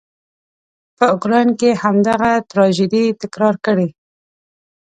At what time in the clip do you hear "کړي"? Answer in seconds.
3.65-3.87